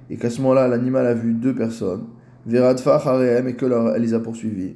et 0.10 0.18
qu'à 0.18 0.30
ce 0.30 0.40
moment-là, 0.42 0.68
l'animal 0.68 1.08
a 1.08 1.16
vu 1.16 1.34
deux 1.34 1.56
personnes, 1.56 2.04
et 2.48 2.52
que 2.52 3.66
leur, 3.66 3.96
elle 3.96 4.02
les 4.04 4.14
a 4.14 4.20
poursuivis. 4.20 4.76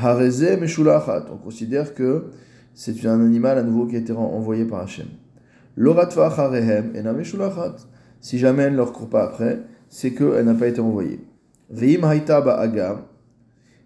On 0.00 1.36
considère 1.42 1.94
que 1.94 2.26
c'est 2.80 3.06
un 3.06 3.20
animal 3.20 3.58
à 3.58 3.64
nouveau 3.64 3.86
qui 3.86 3.96
a 3.96 3.98
été 3.98 4.12
envoyé 4.12 4.64
par 4.64 4.82
Hachem. 4.82 5.08
Si 8.20 8.38
jamais 8.38 8.62
elle 8.62 8.72
ne 8.72 8.76
leur 8.76 8.92
court 8.92 9.10
pas 9.10 9.24
après, 9.24 9.62
c'est 9.88 10.12
qu'elle 10.12 10.44
n'a 10.44 10.54
pas 10.54 10.68
été 10.68 10.78
envoyée. 10.80 11.26
Veim 11.70 12.08
Haita 12.08 12.36
Agam, 12.36 13.00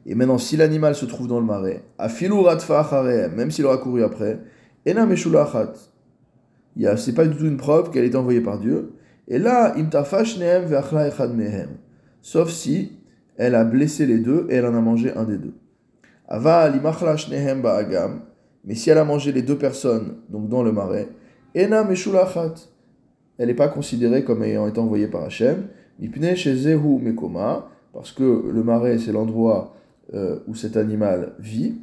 et 0.04 0.14
maintenant, 0.14 0.37
si 0.37 0.58
l'animal 0.58 0.94
se 0.94 1.06
trouve 1.06 1.26
dans 1.26 1.40
le 1.40 1.46
marais, 1.46 1.82
même 3.34 3.50
s'il 3.50 3.64
aura 3.64 3.78
couru 3.78 4.02
après, 4.02 4.40
ena 4.84 5.06
meshulachat. 5.06 5.72
C'est 6.96 7.14
pas 7.14 7.25
du 7.25 7.34
tout 7.34 7.46
une 7.46 7.56
preuve 7.56 7.90
qu'elle 7.90 8.04
est 8.04 8.14
envoyée 8.14 8.42
par 8.42 8.58
Dieu. 8.58 8.92
Et 9.26 9.38
là, 9.38 9.75
mehem. 9.75 11.68
Sauf 12.20 12.50
si 12.50 12.99
elle 13.38 13.54
a 13.54 13.64
blessé 13.64 14.04
les 14.04 14.18
deux 14.18 14.46
et 14.50 14.56
elle 14.56 14.66
en 14.66 14.75
a 14.75 14.82
mangé 14.82 15.14
un 15.16 15.25
des 15.25 15.38
deux. 15.38 15.54
Ava. 16.28 16.70
Mais 18.64 18.75
si 18.75 18.90
elle 18.90 18.99
a 18.99 19.04
mangé 19.04 19.33
les 19.33 19.42
deux 19.42 19.59
personnes, 19.59 20.16
donc 20.28 20.49
dans 20.49 20.62
le 20.62 20.73
marais, 20.73 21.09
ena 21.54 21.85
meshulachat. 21.85 22.54
Elle 23.38 23.49
n'est 23.49 23.54
pas 23.54 23.69
considérée 23.69 24.25
comme 24.25 24.42
ayant 24.42 24.69
été 24.69 24.78
envoyée 24.78 25.09
par 25.09 25.25
Hachem. 25.25 25.69
Mipne 25.99 26.35
shezehu 26.37 26.99
mekoma. 27.00 27.69
Parce 27.92 28.12
que 28.12 28.50
le 28.50 28.62
marais, 28.62 28.99
c'est 28.99 29.12
l'endroit 29.12 29.75
euh, 30.14 30.38
où 30.47 30.54
cet 30.54 30.76
animal 30.76 31.35
vit, 31.38 31.75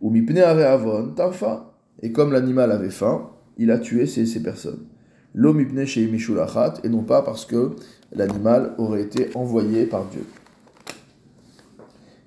ou 0.00 0.10
mipne 0.10 0.38
avon 0.38 1.08
tarfa. 1.10 1.72
Et 2.02 2.12
comme 2.12 2.32
l'animal 2.32 2.70
avait 2.70 2.90
faim, 2.90 3.30
il 3.56 3.70
a 3.70 3.78
tué 3.78 4.06
ces, 4.06 4.42
personnes. 4.42 4.86
Lo 5.32 5.54
mipne 5.54 5.84
chez 5.86 6.06
mishulachat, 6.06 6.74
et 6.84 6.88
non 6.88 7.02
pas 7.02 7.22
parce 7.22 7.44
que 7.44 7.76
l'animal 8.12 8.74
aurait 8.78 9.02
été 9.02 9.30
envoyé 9.34 9.86
par 9.86 10.06
Dieu. 10.06 10.24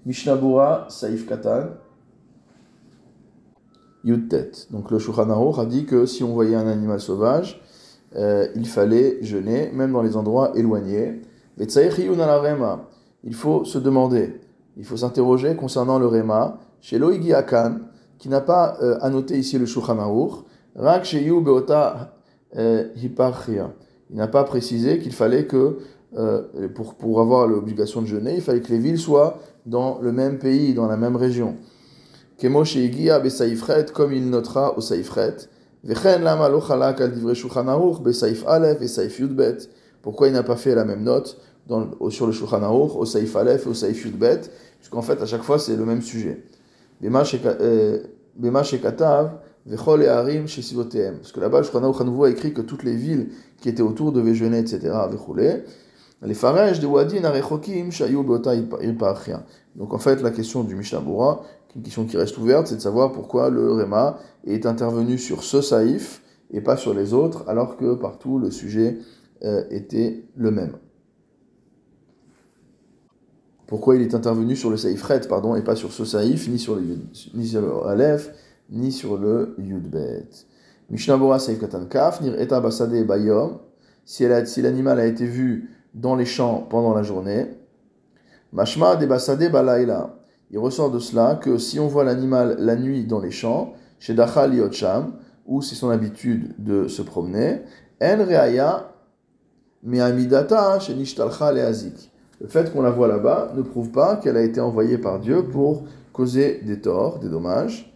Mishnabura 0.06 0.88
Saif 0.90 1.28
Katan, 1.28 1.70
Donc 4.72 4.90
le 4.92 5.00
Shulchan 5.00 5.30
a 5.30 5.66
dit 5.66 5.86
que 5.86 6.06
si 6.06 6.24
on 6.24 6.34
voyait 6.34 6.56
un 6.56 6.68
animal 6.68 7.02
sauvage, 7.02 7.62
euh, 8.16 8.48
il 8.56 8.66
fallait 8.66 9.18
jeûner, 9.22 9.70
même 9.74 9.92
dans 9.92 10.02
les 10.02 10.16
endroits 10.16 10.54
éloignés. 10.56 11.22
Il 11.60 13.36
faut 13.36 13.66
se 13.66 13.78
demander 13.78 14.40
il 14.80 14.86
faut 14.86 14.98
s'interroger 14.98 15.56
concernant 15.56 15.98
le 15.98 16.06
Réma, 16.06 16.60
chez 16.82 17.00
Loïgi 17.00 17.34
Akan, 17.34 17.80
qui 18.20 18.30
n'a 18.30 18.42
pas 18.42 18.78
euh, 18.82 19.00
annoté 19.02 19.38
ici 19.38 19.58
le 19.58 19.66
Shulchan 19.66 19.98
Rak 20.76 21.04
Sheyu 21.04 21.42
Beota 21.42 22.14
euh. 22.56 22.84
Il 24.10 24.16
n'a 24.16 24.28
pas 24.28 24.44
précisé 24.44 25.00
qu'il 25.00 25.14
fallait 25.14 25.48
que, 25.48 25.80
pour 26.78 27.20
avoir 27.20 27.48
l'obligation 27.48 28.02
de 28.02 28.08
jeûner, 28.08 28.36
il 28.36 28.42
fallait 28.42 28.62
que 28.62 28.72
les 28.72 28.80
villes 28.80 29.00
soient 29.00 29.40
dans 29.66 30.00
le 30.00 30.14
même 30.14 30.38
pays, 30.38 30.74
dans 30.74 30.88
la 30.88 30.96
même 30.96 31.18
région. 31.18 31.58
Kemo 32.38 32.64
Sheigia 32.64 33.20
Besaifret, 33.20 33.88
comme 33.94 34.14
il 34.14 34.30
notera 34.30 34.78
au 34.78 34.82
Saifret. 34.82 35.36
Vechen 35.84 36.24
Lama 36.24 36.50
Lochalak 36.50 37.02
al 37.02 37.12
Divre 37.14 37.34
Shulchan 37.34 38.00
Besaif 38.02 38.46
Aleph 38.48 38.82
et 38.82 39.20
Yudbet. 39.20 39.58
Pourquoi 40.02 40.28
il 40.28 40.34
n'a 40.34 40.44
pas 40.44 40.56
fait 40.56 40.76
la 40.76 40.86
même 40.86 41.04
note 41.04 41.40
sur 42.10 42.28
le 42.28 42.32
Shulchan 42.32 42.72
au 42.72 43.06
Saif 43.06 43.36
Aleph 43.36 43.66
et 43.66 43.70
au 43.70 43.74
Saif 43.74 44.06
Yudbet 44.06 44.42
puisqu'en 44.80 45.02
fait, 45.02 45.22
à 45.22 45.26
chaque 45.26 45.44
fois, 45.44 45.60
c'est 45.60 45.76
le 45.76 45.86
même 45.86 46.02
sujet. 46.02 46.44
Bema 47.02 47.24
shekatav, 48.64 49.32
vechol 49.66 50.04
et 50.04 50.08
harim 50.08 50.48
chez 50.48 50.62
Parce 50.76 51.32
que 51.32 51.40
là-bas, 51.40 51.62
le 51.62 52.04
nouveau 52.04 52.24
a 52.26 52.30
écrit 52.30 52.54
que 52.54 52.62
toutes 52.62 52.84
les 52.84 52.96
villes 52.96 53.30
qui 53.60 53.70
étaient 53.70 53.82
autour 53.82 54.12
devaient 54.12 54.36
jeûner, 54.36 54.60
etc. 54.60 54.96
Les 56.22 56.34
farej 56.34 56.80
de 56.80 56.88
wadin 56.88 57.24
arechokim 57.24 57.92
shayu 57.92 58.24
beota 58.24 58.56
Donc 59.76 59.94
en 59.94 59.98
fait, 59.98 60.22
la 60.22 60.32
question 60.32 60.64
du 60.64 60.76
Mishnah 60.76 61.02
une 61.78 61.84
question 61.84 62.06
qui 62.06 62.18
reste 62.18 62.38
ouverte, 62.38 62.68
c'est 62.68 62.76
de 62.76 62.82
savoir 62.82 63.12
pourquoi 63.14 63.50
le 63.50 63.72
Réma 63.72 64.20
est 64.46 64.66
intervenu 64.66 65.18
sur 65.18 65.44
ce 65.44 65.62
saïf 65.62 66.22
et 66.52 66.60
pas 66.60 66.76
sur 66.76 66.94
les 66.94 67.14
autres, 67.14 67.46
alors 67.48 67.78
que 67.78 67.94
partout 67.94 68.40
le 68.40 68.52
sujet 68.52 68.98
euh, 69.44 69.64
était 69.70 70.26
le 70.36 70.52
même 70.52 70.74
pourquoi 73.68 73.98
il 73.98 74.02
est 74.02 74.16
intervenu 74.16 74.56
sur 74.56 74.70
le 74.70 74.78
saïfret, 74.78 75.22
pardon, 75.28 75.56
et 75.56 75.62
pas 75.62 75.76
sur 75.76 75.92
ce 75.92 76.06
saïf, 76.06 76.48
ni 76.48 76.58
sur 76.58 76.76
le, 76.76 76.84
ni 77.34 77.46
sur 77.46 77.62
le 77.62 77.86
Aleph, 77.86 78.34
ni 78.70 78.92
sur 78.92 79.18
le 79.18 79.56
Yudbet. 79.60 80.30
Mishnabura 80.90 81.38
saïf 81.38 81.60
katan 81.60 81.86
kaf, 81.92 82.22
nir 82.22 82.40
eta 82.40 82.62
basade 82.62 83.04
bayom, 83.06 83.60
si 84.06 84.26
l'animal 84.26 85.00
a 85.02 85.06
été 85.06 85.26
vu 85.26 85.70
dans 85.94 86.16
les 86.16 86.26
champs 86.26 86.66
pendant 86.70 86.94
la 86.96 87.04
journée, 87.04 87.48
mashma 88.54 88.96
de 88.96 89.06
basade. 89.06 89.52
Il 90.52 90.60
ressort 90.60 90.92
de 90.92 91.00
cela 91.00 91.36
que 91.36 91.58
si 91.58 91.80
on 91.80 91.88
voit 91.88 92.04
l'animal 92.04 92.56
la 92.60 92.76
nuit 92.76 93.06
dans 93.06 93.20
les 93.20 93.32
champs, 93.32 93.74
chez 94.00 94.14
Dachal 94.14 94.54
Yotcham, 94.56 95.14
où 95.46 95.62
c'est 95.62 95.76
son 95.76 95.90
habitude 95.90 96.54
de 96.58 96.88
se 96.88 97.02
promener, 97.02 97.62
en 98.02 98.24
reaya 98.24 98.92
amidata 99.86 100.80
chez 100.80 100.94
Nishtalcha 100.94 101.52
leazik 101.52 102.12
le 102.40 102.48
fait 102.48 102.72
qu'on 102.72 102.82
la 102.82 102.92
voit 102.92 103.08
là-bas 103.08 103.54
ne 103.56 103.62
prouve 103.62 103.90
pas 103.90 104.18
qu'elle 104.18 104.38
a 104.38 104.44
été 104.44 104.62
envoyée 104.62 104.98
par 104.98 105.20
Dieu 105.20 105.44
pour 105.44 105.84
causer 106.14 106.62
des 106.64 106.80
torts, 106.80 107.20
des 107.20 107.30
dommages. 107.30 107.94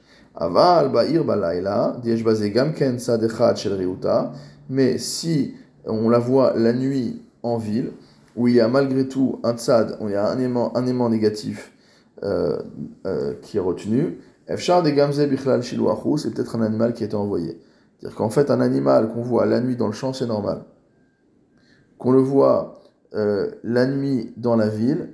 Mais 4.70 4.98
si 4.98 5.53
on 5.86 6.10
la 6.10 6.20
voit 6.20 6.53
la 6.55 6.74
nuit 6.74 7.22
en 7.43 7.58
ville, 7.58 7.91
où 8.36 8.48
il 8.48 8.55
y 8.55 8.62
a 8.62 8.67
malgré 8.67 9.08
tout 9.08 9.39
un 9.43 9.55
tzad, 9.55 9.98
où 10.00 10.08
il 10.08 10.13
y 10.13 10.15
a 10.15 10.27
un 10.27 10.39
aimant, 10.39 10.75
un 10.75 10.88
aimant 10.88 11.10
négatif 11.10 11.72
qui 12.22 13.58
est 13.58 13.62
retenu, 13.62 14.20
c'est 14.48 16.34
peut-être 16.34 16.56
un 16.56 16.62
animal 16.62 16.94
qui 16.94 17.04
a 17.04 17.06
été 17.06 17.16
envoyé. 17.16 17.60
C'est-à-dire 18.00 18.18
qu'en 18.18 18.30
fait, 18.30 18.50
un 18.50 18.62
animal 18.62 19.12
qu'on 19.13 19.22
voit 19.22 19.46
la 19.46 19.62
nuit 19.62 19.75
dans 19.75 19.88
le 19.88 19.94
champ, 19.94 20.13
c'est 20.13 20.25
normal. 20.25 20.63
Qu'on 21.98 22.12
le 22.12 22.22
voit 22.22 22.82
euh, 23.13 23.51
la 23.63 23.86
nuit 23.86 24.34
dans 24.38 24.56
la 24.56 24.68
ville, 24.68 25.10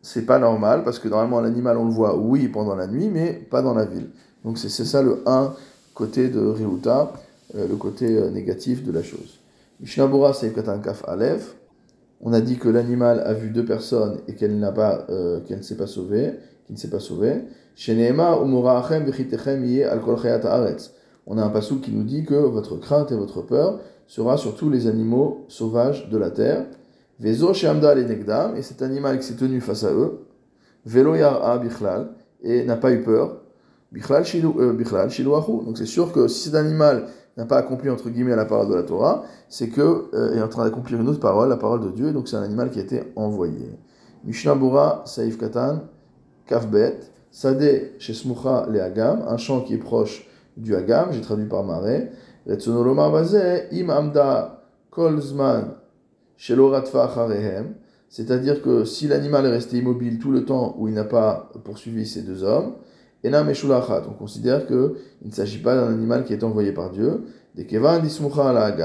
c'est 0.00 0.26
pas 0.26 0.38
normal, 0.38 0.82
parce 0.82 0.98
que 0.98 1.08
normalement 1.08 1.40
l'animal 1.40 1.76
on 1.76 1.84
le 1.84 1.90
voit, 1.90 2.16
oui, 2.16 2.48
pendant 2.48 2.74
la 2.74 2.86
nuit, 2.86 3.10
mais 3.10 3.32
pas 3.34 3.62
dans 3.62 3.74
la 3.74 3.84
ville. 3.84 4.08
Donc 4.44 4.58
c'est 4.58 4.68
ça 4.68 5.02
le 5.02 5.22
1 5.26 5.54
côté 5.94 6.28
de 6.28 6.40
Riuta, 6.40 7.12
euh, 7.54 7.68
le 7.68 7.76
côté 7.76 8.16
euh, 8.16 8.30
négatif 8.30 8.82
de 8.82 8.92
la 8.92 9.02
chose. 9.02 9.40
Mishnabura 9.80 10.32
Seifkatan 10.32 10.80
Kaf 10.80 11.06
Aleph, 11.06 11.54
on 12.20 12.32
a 12.32 12.40
dit 12.40 12.56
que 12.58 12.68
l'animal 12.68 13.20
a 13.20 13.34
vu 13.34 13.50
deux 13.50 13.64
personnes 13.64 14.18
et 14.28 14.34
qu'elle 14.34 14.58
n'a 14.58 14.72
pas, 14.72 15.06
qu'elle 15.46 15.58
ne 15.58 15.62
s'est 15.62 15.76
pas 15.76 15.86
sauvée, 15.86 16.32
qui 16.66 16.72
ne 16.72 16.78
s'est 16.78 16.90
pas 16.90 17.00
sauvée. 17.00 17.42
On 21.26 21.38
a 21.38 21.42
un 21.42 21.48
passou 21.48 21.80
qui 21.80 21.90
nous 21.90 22.04
dit 22.04 22.24
que 22.24 22.34
votre 22.34 22.76
crainte 22.76 23.12
et 23.12 23.16
votre 23.16 23.42
peur 23.42 23.80
sera 24.06 24.36
sur 24.36 24.54
tous 24.54 24.70
les 24.70 24.86
animaux 24.86 25.44
sauvages 25.48 26.08
de 26.08 26.18
la 26.18 26.30
terre. 26.30 26.66
Et 27.22 27.34
cet 28.62 28.82
animal 28.82 29.18
qui 29.18 29.26
s'est 29.26 29.34
tenu 29.36 29.60
face 29.60 29.84
à 29.84 29.92
eux, 29.92 30.26
Velo 30.84 31.14
Bichlal, 31.60 32.10
et 32.42 32.64
n'a 32.64 32.76
pas 32.76 32.92
eu 32.92 33.02
peur, 33.02 33.40
Bichlal 33.92 34.24
euh, 34.24 34.72
Donc 35.64 35.78
c'est 35.78 35.86
sûr 35.86 36.12
que 36.12 36.28
si 36.28 36.44
cet 36.44 36.54
animal 36.54 37.06
n'a 37.36 37.46
pas 37.46 37.58
accompli 37.58 37.90
entre 37.90 38.10
guillemets 38.10 38.36
la 38.36 38.44
parole 38.44 38.68
de 38.68 38.74
la 38.74 38.82
Torah, 38.82 39.24
c'est 39.48 39.68
que 39.68 40.06
euh, 40.14 40.36
est 40.36 40.42
en 40.42 40.48
train 40.48 40.64
d'accomplir 40.64 41.00
une 41.00 41.08
autre 41.08 41.20
parole, 41.20 41.48
la 41.48 41.56
parole 41.56 41.80
de 41.80 41.90
Dieu, 41.90 42.12
donc 42.12 42.28
c'est 42.28 42.36
un 42.36 42.42
animal 42.42 42.70
qui 42.70 42.78
a 42.78 42.82
été 42.82 43.02
envoyé. 43.16 43.78
Mishnah 44.24 44.54
Bura, 44.54 45.02
Saif 45.06 45.38
Katan, 45.38 45.82
Kafbet, 46.46 47.00
Sade 47.30 47.90
chez 47.98 48.14
Smucha 48.14 48.66
Leagam, 48.70 49.24
un 49.26 49.36
champ 49.36 49.60
qui 49.60 49.74
est 49.74 49.78
proche 49.78 50.28
du 50.56 50.74
Hagam, 50.76 51.08
j'ai 51.12 51.20
traduit 51.20 51.46
par 51.46 51.64
Maré. 51.64 52.10
Retsonolomar 52.46 53.10
bazeh, 53.10 53.68
im 53.72 53.90
amda 53.90 54.64
kolzman 54.90 55.74
sheloratfa 56.36 57.04
acharehem. 57.04 57.74
C'est-à-dire 58.08 58.62
que 58.62 58.84
si 58.84 59.08
l'animal 59.08 59.46
est 59.46 59.50
resté 59.50 59.78
immobile 59.78 60.18
tout 60.18 60.30
le 60.30 60.44
temps 60.44 60.76
où 60.78 60.86
il 60.86 60.94
n'a 60.94 61.04
pas 61.04 61.50
poursuivi 61.64 62.06
ces 62.06 62.22
deux 62.22 62.44
hommes, 62.44 62.74
enam 63.24 63.46
meshulachat, 63.46 64.02
on 64.08 64.12
considère 64.12 64.66
qu'il 64.66 64.92
ne 65.24 65.30
s'agit 65.30 65.58
pas 65.58 65.74
d'un 65.74 65.88
animal 65.88 66.24
qui 66.24 66.32
est 66.32 66.44
envoyé 66.44 66.72
par 66.72 66.90
Dieu. 66.90 67.24
Des 67.54 67.66
kevan 67.66 68.00
dismucha 68.00 68.76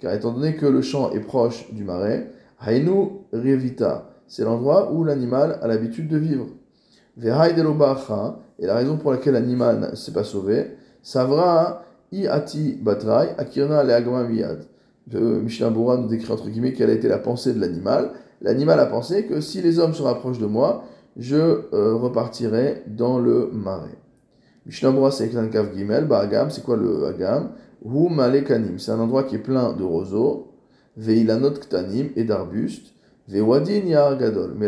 car 0.00 0.12
étant 0.12 0.32
donné 0.32 0.56
que 0.56 0.66
le 0.66 0.82
champ 0.82 1.12
est 1.12 1.20
proche 1.20 1.72
du 1.72 1.84
marais, 1.84 2.30
hainu 2.60 3.10
revita, 3.32 4.10
c'est 4.26 4.44
l'endroit 4.44 4.92
où 4.92 5.04
l'animal 5.04 5.58
a 5.62 5.68
l'habitude 5.68 6.08
de 6.08 6.16
vivre. 6.16 6.46
Et 7.22 8.66
la 8.66 8.74
raison 8.74 8.96
pour 8.96 9.12
laquelle 9.12 9.34
l'animal 9.34 9.90
ne 9.92 9.96
s'est 9.96 10.12
pas 10.12 10.24
sauvé, 10.24 10.76
Savra 11.02 11.84
i 12.12 12.26
ati 12.26 12.78
batrai 12.80 13.28
akirna 13.38 13.84
le 13.84 14.28
miyad. 14.28 14.64
Le 15.12 15.40
Mishnah 15.40 15.70
Bora 15.70 15.98
nous 15.98 16.08
décrit 16.08 16.32
entre 16.32 16.48
guillemets 16.48 16.72
quelle 16.72 16.90
a 16.90 16.94
été 16.94 17.08
la 17.08 17.18
pensée 17.18 17.52
de 17.52 17.60
l'animal. 17.60 18.10
L'animal 18.40 18.80
a 18.80 18.86
pensé 18.86 19.26
que 19.26 19.40
si 19.40 19.60
les 19.60 19.78
hommes 19.78 19.94
se 19.94 20.02
rapprochent 20.02 20.38
de 20.38 20.46
moi, 20.46 20.84
je 21.16 21.36
euh, 21.36 21.94
repartirai 21.94 22.84
dans 22.86 23.18
le 23.18 23.50
marais. 23.52 23.98
Mishnah 24.66 25.10
c'est 25.10 25.36
un 25.36 25.48
kav 25.48 25.74
gimel, 25.74 26.10
Agam, 26.10 26.50
c'est 26.50 26.64
quoi 26.64 26.76
le 26.76 27.06
agam? 27.06 27.50
Hu 27.84 28.08
malekanim, 28.08 28.78
c'est 28.78 28.92
un 28.92 28.98
endroit 28.98 29.24
qui 29.24 29.36
est 29.36 29.40
plein 29.40 29.74
de 29.74 29.82
roseaux, 29.82 30.52
veilanot 30.96 31.52
ktanim 31.52 32.08
et 32.16 32.24
d'arbustes. 32.24 32.94
Mais 33.28 33.40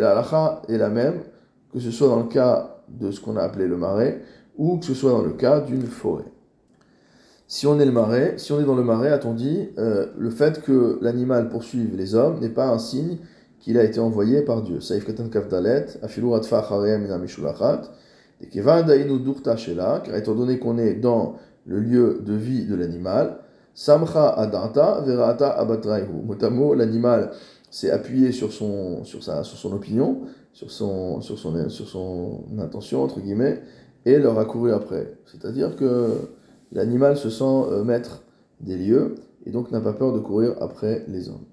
la 0.00 0.11
halacha 0.11 0.62
est 0.69 0.79
la 0.79 0.88
même 0.88 1.21
que 1.73 1.83
ce 1.83 1.91
soit 1.91 2.09
dans 2.09 2.21
le 2.21 2.29
cas 2.29 2.83
de 2.88 3.11
ce 3.11 3.21
qu'on 3.21 3.37
a 3.37 3.43
appelé 3.43 3.67
le 3.67 3.76
marais, 3.76 4.23
ou 4.57 4.79
que 4.79 4.87
ce 4.87 4.95
soit 4.95 5.11
dans 5.11 5.23
le 5.23 5.33
cas 5.33 5.61
d'une 5.61 5.87
forêt. 5.87 6.25
Si 7.47 7.67
on 7.67 7.79
est 7.79 7.85
le 7.85 7.93
marais, 7.93 8.38
si 8.38 8.50
on 8.53 8.61
est 8.61 8.65
dans 8.65 8.75
le 8.75 8.83
marais, 8.83 9.11
a-t-on 9.11 9.35
dit, 9.35 9.69
euh, 9.76 10.07
le 10.17 10.31
fait 10.31 10.62
que 10.62 10.99
l'animal 11.03 11.50
poursuive 11.50 11.95
les 11.95 12.15
hommes 12.15 12.41
n'est 12.41 12.49
pas 12.49 12.69
un 12.69 12.79
signe 12.79 13.19
qu'il 13.66 13.78
a 13.78 13.82
été 13.82 13.99
envoyé 13.99 14.42
par 14.42 14.62
Dieu. 14.62 14.80
Saif 14.80 15.04
katan 15.04 15.28
kavdalet, 15.28 15.99
afiluratfa 16.00 16.62
charem 16.68 17.04
inamishulachat, 17.04 17.82
et 18.40 18.46
kevadainu 18.46 19.18
durta 19.18 19.56
shela, 19.56 20.02
car 20.04 20.14
étant 20.14 20.37
donné 20.37 20.61
qu'on 20.61 20.78
est 20.78 20.94
dans 20.94 21.35
le 21.64 21.80
lieu 21.80 22.20
de 22.25 22.32
vie 22.32 22.64
de 22.64 22.76
l'animal, 22.76 23.40
samcha 23.75 24.28
adata 24.28 25.00
verata 25.00 25.50
abatraihu. 25.50 26.23
Motamo, 26.25 26.75
l'animal 26.76 27.32
s'est 27.68 27.90
appuyé 27.90 28.30
sur 28.30 28.52
son, 28.52 29.02
sur, 29.02 29.25
sa, 29.25 29.42
sur 29.42 29.58
son 29.58 29.73
opinion, 29.73 30.20
sur 30.52 30.70
son, 30.70 31.20
sur, 31.20 31.37
son, 31.37 31.68
sur 31.68 31.88
son 31.88 32.44
intention, 32.61 33.02
entre 33.02 33.18
guillemets, 33.18 33.62
et 34.04 34.20
leur 34.20 34.38
a 34.38 34.44
couru 34.44 34.70
après. 34.70 35.12
C'est-à-dire 35.25 35.75
que 35.75 36.11
l'animal 36.70 37.16
se 37.16 37.30
sent 37.30 37.42
euh, 37.42 37.82
maître 37.82 38.23
des 38.61 38.76
lieux, 38.76 39.16
et 39.44 39.50
donc 39.50 39.73
n'a 39.73 39.80
pas 39.80 39.92
peur 39.92 40.12
de 40.12 40.20
courir 40.20 40.54
après 40.61 41.04
les 41.08 41.28
hommes. 41.28 41.46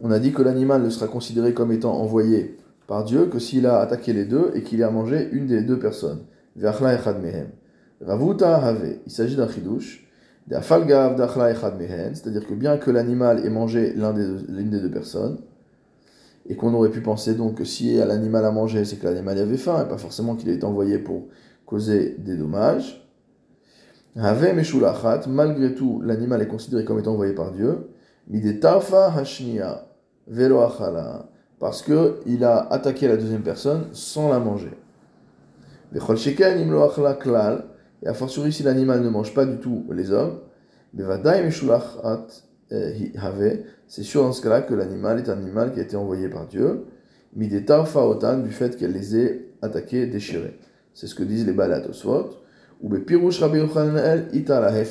On 0.00 0.10
a 0.10 0.18
dit 0.18 0.32
que 0.32 0.42
l'animal 0.42 0.82
ne 0.82 0.90
sera 0.90 1.08
considéré 1.08 1.54
comme 1.54 1.72
étant 1.72 1.94
envoyé 1.94 2.58
par 2.86 3.04
Dieu 3.04 3.26
que 3.26 3.38
s'il 3.38 3.66
a 3.66 3.80
attaqué 3.80 4.12
les 4.12 4.24
deux 4.24 4.52
et 4.54 4.62
qu'il 4.62 4.82
a 4.82 4.90
mangé 4.90 5.28
une 5.32 5.46
des 5.46 5.62
deux 5.62 5.78
personnes. 5.78 6.20
Ravuta. 8.04 8.74
Il 9.06 9.12
s'agit 9.12 9.36
d'un 9.36 9.48
chidouche 9.48 10.06
c'est-à-dire 10.48 12.46
que 12.46 12.54
bien 12.54 12.78
que 12.78 12.90
l'animal 12.90 13.44
ait 13.44 13.50
mangé 13.50 13.94
l'une 13.94 14.70
des, 14.70 14.80
deux 14.80 14.90
personnes, 14.90 15.38
et 16.48 16.54
qu'on 16.54 16.72
aurait 16.74 16.90
pu 16.90 17.00
penser 17.00 17.34
donc 17.34 17.56
que 17.56 17.64
si 17.64 17.96
l'animal 17.96 18.44
a 18.44 18.52
mangé, 18.52 18.84
c'est 18.84 18.96
que 18.96 19.06
l'animal 19.06 19.38
avait 19.38 19.56
faim, 19.56 19.84
et 19.84 19.88
pas 19.88 19.98
forcément 19.98 20.36
qu'il 20.36 20.48
ait 20.48 20.54
été 20.54 20.64
envoyé 20.64 20.98
pour 20.98 21.24
causer 21.64 22.14
des 22.18 22.36
dommages. 22.36 23.04
Malgré 24.14 25.74
tout, 25.74 26.00
l'animal 26.02 26.40
est 26.42 26.46
considéré 26.46 26.84
comme 26.84 27.00
étant 27.00 27.14
envoyé 27.14 27.34
par 27.34 27.50
Dieu. 27.50 27.88
Parce 31.58 31.82
qu'il 31.82 32.44
a 32.44 32.58
attaqué 32.72 33.08
la 33.08 33.16
deuxième 33.16 33.42
personne 33.42 33.86
sans 33.92 34.28
la 34.28 34.38
manger. 34.38 34.72
Et 35.94 35.98
a 38.08 38.14
fortiori, 38.14 38.52
si 38.52 38.62
l'animal 38.62 39.02
ne 39.02 39.08
mange 39.08 39.32
pas 39.34 39.46
du 39.46 39.56
tout 39.58 39.86
les 39.90 40.10
hommes, 40.10 40.40
euh, 42.72 43.56
c'est 43.86 44.02
sûr 44.02 44.22
dans 44.22 44.32
ce 44.32 44.42
cas-là 44.42 44.62
que 44.62 44.74
l'animal 44.74 45.18
est 45.18 45.28
un 45.28 45.38
animal 45.38 45.72
qui 45.72 45.80
a 45.80 45.82
été 45.82 45.96
envoyé 45.96 46.28
par 46.28 46.46
Dieu, 46.46 46.86
otan 47.94 48.38
du 48.38 48.50
fait 48.50 48.76
qu'elle 48.76 48.92
les 48.92 49.16
ait 49.16 49.48
attaqués, 49.62 50.06
déchirés. 50.06 50.58
C'est 50.94 51.06
ce 51.06 51.14
que 51.14 51.22
disent 51.22 51.46
les 51.46 51.52
balatosvot. 51.52 52.30
Ou 52.82 52.90
Rabbi 52.90 53.58
ita 54.32 54.60
la 54.60 54.78
Et 54.78 54.84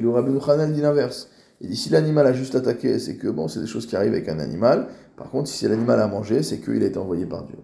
le 0.00 0.10
Rabbi 0.10 0.32
Yochanan 0.32 0.72
dit 0.72 0.80
l'inverse. 0.82 1.30
Il 1.60 1.70
dit 1.70 1.76
si 1.76 1.90
l'animal 1.90 2.26
a 2.26 2.32
juste 2.32 2.54
attaqué, 2.54 2.98
c'est 2.98 3.16
que 3.16 3.28
bon, 3.28 3.48
c'est 3.48 3.60
des 3.60 3.66
choses 3.66 3.86
qui 3.86 3.96
arrivent 3.96 4.12
avec 4.12 4.28
un 4.28 4.38
animal. 4.38 4.88
Par 5.16 5.30
contre, 5.30 5.48
si 5.48 5.66
l'animal 5.66 6.00
a 6.00 6.06
mangé, 6.06 6.42
c'est 6.42 6.58
qu'il 6.58 6.82
a 6.82 6.86
été 6.86 6.98
envoyé 6.98 7.26
par 7.26 7.44
Dieu. 7.44 7.56